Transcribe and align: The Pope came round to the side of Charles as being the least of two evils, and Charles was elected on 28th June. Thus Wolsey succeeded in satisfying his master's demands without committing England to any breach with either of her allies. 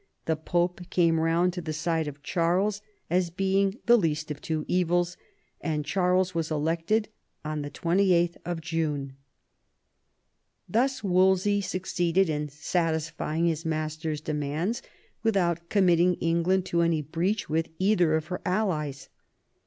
The 0.25 0.35
Pope 0.35 0.89
came 0.89 1.19
round 1.19 1.53
to 1.53 1.61
the 1.61 1.73
side 1.73 2.07
of 2.07 2.23
Charles 2.23 2.81
as 3.07 3.29
being 3.29 3.77
the 3.85 3.97
least 3.99 4.31
of 4.31 4.41
two 4.41 4.65
evils, 4.67 5.15
and 5.61 5.85
Charles 5.85 6.33
was 6.33 6.49
elected 6.49 7.09
on 7.45 7.61
28th 7.61 8.39
June. 8.61 9.15
Thus 10.67 11.03
Wolsey 11.03 11.61
succeeded 11.61 12.29
in 12.31 12.49
satisfying 12.49 13.45
his 13.45 13.63
master's 13.63 14.21
demands 14.21 14.81
without 15.21 15.69
committing 15.69 16.15
England 16.15 16.65
to 16.65 16.81
any 16.81 17.03
breach 17.03 17.47
with 17.47 17.69
either 17.77 18.15
of 18.15 18.25
her 18.33 18.41
allies. 18.43 19.07